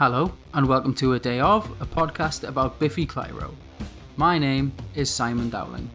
[0.00, 3.54] Hello, and welcome to A Day Of, a podcast about Biffy Clyro.
[4.16, 5.90] My name is Simon Dowling.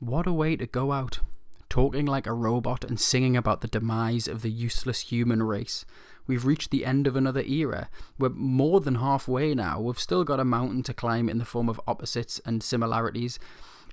[0.00, 1.20] What a way to go out,
[1.68, 5.84] talking like a robot and singing about the demise of the useless human race.
[6.28, 7.88] We've reached the end of another era.
[8.18, 9.80] We're more than halfway now.
[9.80, 13.40] We've still got a mountain to climb in the form of opposites and similarities.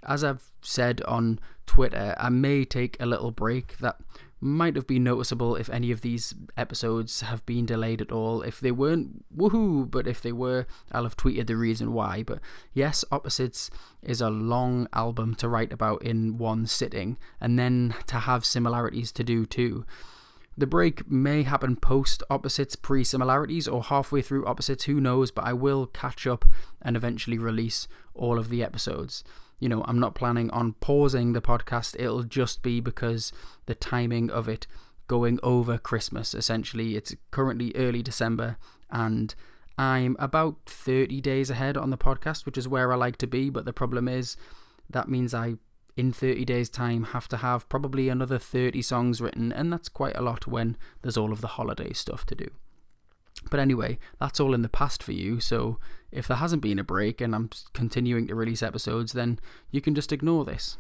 [0.04, 3.98] As I've said on Twitter, I may take a little break that
[4.42, 8.42] might have been noticeable if any of these episodes have been delayed at all.
[8.42, 9.90] If they weren't, woohoo!
[9.90, 12.22] But if they were, I'll have tweeted the reason why.
[12.22, 12.40] But
[12.74, 13.72] yes, Opposites
[14.04, 19.12] is a long album to write about in one sitting, and then to have similarities
[19.14, 19.86] to do too.
[20.58, 25.44] The break may happen post opposites pre similarities or halfway through opposites, who knows, but
[25.46, 26.46] I will catch up
[26.82, 29.24] and eventually release all of the episodes.
[29.60, 33.34] You know, I'm not planning on pausing the podcast, it'll just be because
[33.66, 34.68] the timing of it
[35.08, 36.96] going over Christmas essentially.
[36.96, 38.58] It's currently early December
[38.90, 39.36] and
[39.78, 43.50] I'm about 30 days ahead on the podcast, which is where I like to be,
[43.50, 44.38] but the problem is
[44.90, 45.56] that means I
[45.98, 50.16] in 30 days' time have to have probably another 30 songs written, and that's quite
[50.18, 52.50] a lot when there's all of the holiday stuff to do.
[53.50, 55.78] But anyway, that's all in the past for you, so
[56.12, 59.40] if there hasn't been a break and I'm continuing to release episodes, then
[59.72, 60.78] you can just ignore this.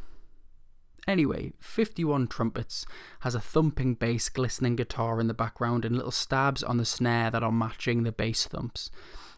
[1.07, 2.85] Anyway, 51 Trumpets
[3.19, 7.29] has a thumping bass, glistening guitar in the background, and little stabs on the snare
[7.29, 8.89] that are matching the bass thumps.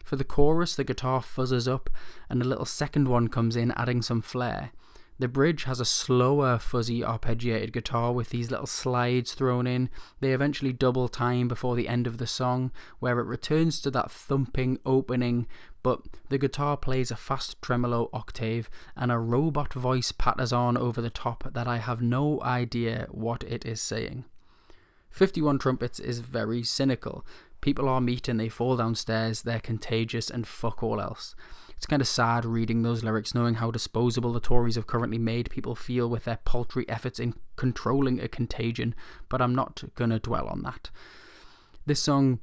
[0.02, 1.90] For the chorus, the guitar fuzzes up,
[2.30, 4.70] and a little second one comes in, adding some flair.
[5.20, 9.90] The bridge has a slower, fuzzy, arpeggiated guitar with these little slides thrown in.
[10.20, 14.12] They eventually double time before the end of the song, where it returns to that
[14.12, 15.48] thumping opening,
[15.82, 21.00] but the guitar plays a fast tremolo octave, and a robot voice patters on over
[21.00, 24.24] the top that I have no idea what it is saying.
[25.10, 27.26] 51 Trumpets is very cynical.
[27.60, 31.34] People are meat and they fall downstairs, they're contagious, and fuck all else.
[31.78, 35.48] It's kind of sad reading those lyrics, knowing how disposable the Tories have currently made
[35.48, 38.96] people feel with their paltry efforts in controlling a contagion,
[39.28, 40.90] but I'm not going to dwell on that.
[41.86, 42.40] This song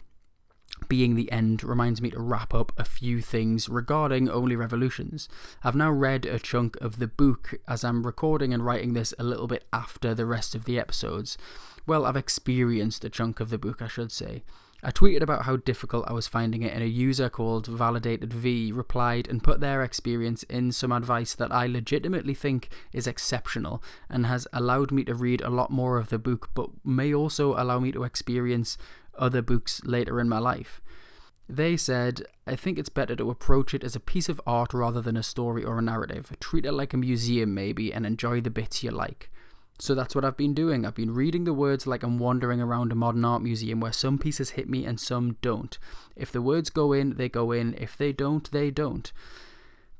[0.88, 5.28] being the end reminds me to wrap up a few things regarding Only Revolutions.
[5.66, 9.24] I've now read a chunk of the book as I'm recording and writing this a
[9.24, 11.38] little bit after the rest of the episodes.
[11.85, 14.45] Well, I've experienced a chunk of the book, I should say.
[14.85, 18.72] I tweeted about how difficult I was finding it, and a user called Validated V
[18.72, 23.81] replied and put their experience in some advice that I legitimately think is exceptional
[24.12, 27.59] and has allowed me to read a lot more of the book, but may also
[27.59, 28.78] allow me to experience
[29.18, 30.81] other books later in my life.
[31.50, 35.01] They said, I think it's better to approach it as a piece of art rather
[35.01, 36.31] than a story or a narrative.
[36.40, 39.31] Treat it like a museum, maybe, and enjoy the bits you like.
[39.78, 40.86] So that's what I've been doing.
[40.86, 44.18] I've been reading the words like I'm wandering around a modern art museum where some
[44.18, 45.78] pieces hit me and some don't.
[46.16, 47.75] If the words go in, they go in.
[47.78, 49.12] If they don't, they don't.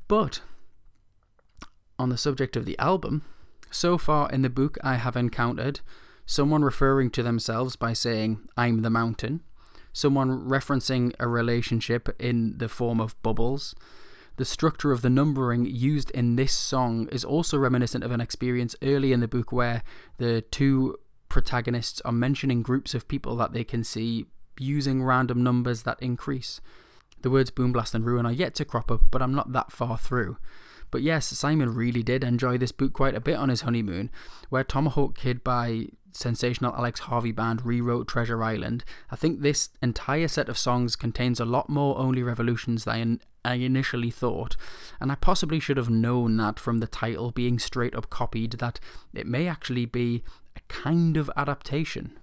[0.08, 0.41] But
[2.00, 3.24] on the subject of the album,
[3.69, 5.81] so far in the book I have encountered
[6.25, 9.42] someone referring to themselves by saying, I'm the mountain,
[9.92, 13.75] someone referencing a relationship in the form of bubbles
[14.38, 18.75] the structure of the numbering used in this song is also reminiscent of an experience
[18.81, 19.84] early in the book where
[20.18, 20.97] the two
[21.29, 24.25] protagonists are mentioning groups of people that they can see
[24.59, 26.62] using random numbers that increase.
[27.22, 29.72] The words Boom Blast and Ruin are yet to crop up, but I'm not that
[29.72, 30.38] far through.
[30.91, 34.12] But yes, Simon really did enjoy this book quite a bit on his honeymoon,
[34.50, 38.83] where Tomahawk Kid by sensational Alex Harvey Band rewrote Treasure Island.
[39.11, 43.55] I think this entire set of songs contains a lot more Only Revolutions than I
[43.55, 44.55] initially thought,
[44.99, 48.79] and I possibly should have known that from the title being straight up copied that
[49.13, 50.23] it may actually be
[50.55, 52.17] a kind of adaptation.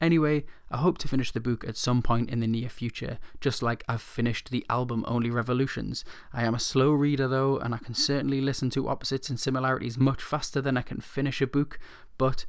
[0.00, 3.62] Anyway, I hope to finish the book at some point in the near future, just
[3.62, 6.04] like I've finished the album Only Revolutions.
[6.32, 9.96] I am a slow reader though, and I can certainly listen to opposites and similarities
[9.96, 11.78] much faster than I can finish a book,
[12.18, 12.44] but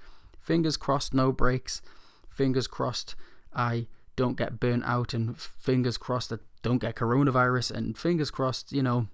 [0.46, 1.82] fingers crossed, no breaks.
[2.30, 3.16] Fingers crossed,
[3.54, 8.72] I don't get burnt out, and fingers crossed, I don't get coronavirus, and fingers crossed,
[8.72, 9.08] you know,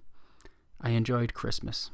[0.80, 1.90] I enjoyed Christmas.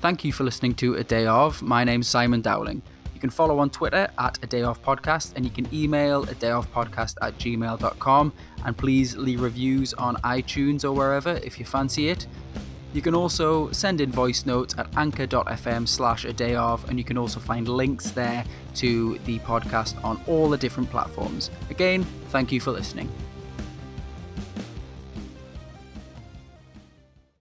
[0.00, 1.60] Thank you for listening to A Day Of.
[1.62, 2.80] My name's Simon Dowling.
[3.12, 6.34] You can follow on Twitter at A Day Of Podcast and you can email a
[6.34, 8.32] day of podcast at gmail.com.
[8.64, 12.26] And please leave reviews on iTunes or wherever if you fancy it.
[12.96, 17.04] You can also send in voice notes at anchor.fm slash a day of, and you
[17.04, 18.42] can also find links there
[18.76, 21.50] to the podcast on all the different platforms.
[21.68, 23.12] Again, thank you for listening.